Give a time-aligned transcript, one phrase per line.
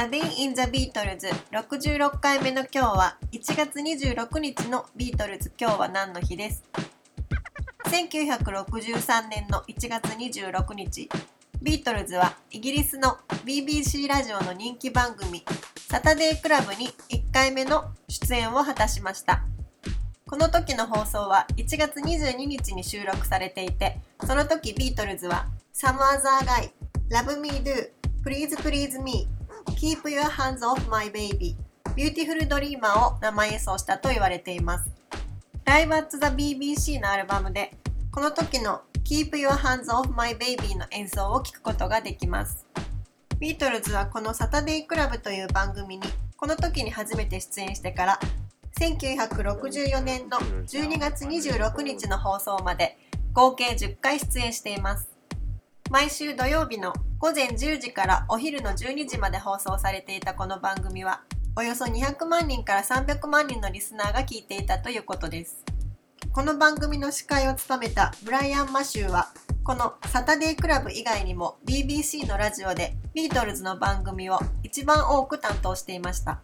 [0.00, 6.64] A Day in the Beatles 66回目の今日は1月26日のビートルズ今日は何の日です
[7.84, 11.10] ？1963年の1月26日。
[11.60, 15.44] ビートルズはイギリスの BBC ラジオの人気番組
[15.76, 19.44] サタデークラブに1回目の出演を果たしました。
[20.26, 26.70] この時の放送は1月22日に収録されていてその時ビートルズは Some Other Guy
[27.10, 27.90] Love Me Do
[28.24, 29.28] Please Please Me
[29.66, 31.56] Keep Your Hands Off My Baby.
[31.96, 34.90] Beautiful Dreamer を生演奏したと言われています。
[35.64, 37.76] Live at the BBC のアルバムで
[38.10, 42.66] この時の Keep Your Hands Off My Baby の演奏を聴くことができます。
[43.38, 46.02] ビートルズはこのサタデークラブという番組に
[46.36, 48.20] この時に初めて出演してから
[48.78, 52.96] 1964年の12月26日の放送まで
[53.32, 55.19] 合計10回出演しています。
[55.90, 61.22] 毎週土曜日の午前10時からお昼の12時まで放送されていたこの番組は
[61.56, 65.64] およそ200万人から300万人のリスナーが聞いていたということです。
[66.30, 69.30] この番組の司会を務めたブライアン・マシューは
[69.64, 76.40] このサタデークラブ以外にも BBC のラジオでビートルズの番組を一番多く担当していました。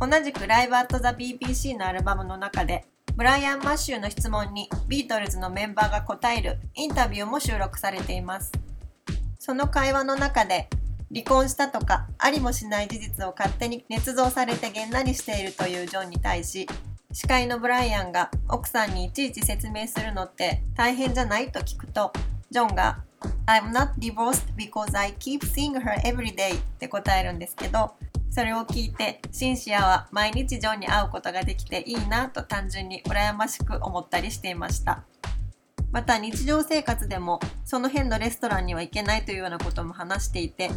[0.00, 2.86] 同じくライブアットザ BBC のアルバムの中で
[3.18, 8.52] ブライアン・マッシューの質問にビートルズのメンバーが答えるインタビューも収録されています。
[9.40, 10.68] その会話の中で
[11.12, 16.68] 離婚したとかありもしない事実を勝手に捏造されてげんなりしているというジョンに対し
[17.12, 22.12] 司会のブライアンが奥さんにいちいち説明するのって大変じゃないと聞くと
[22.50, 23.02] ジョンが
[23.46, 27.96] I'm not divorced because I keep seeing her every day って答えるんですけど
[28.30, 35.02] それを聞いてシンシアは毎日ジョンに会うことができていいなと単純に羨ましく思ったりしていました
[35.90, 40.70] また日常生活でもその辺のレストランには行けないというようなことも話していて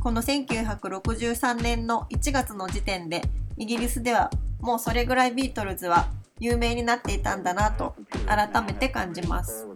[0.00, 3.22] この1963年の1月の時点で
[3.56, 6.08] イギリスではもうそれぐらいビートルズは
[6.38, 7.94] 有名になっていたんだなと
[8.26, 9.66] 改めて感じます。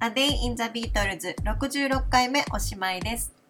[0.00, 3.41] A Day in the Beatles 66回目おしまいです。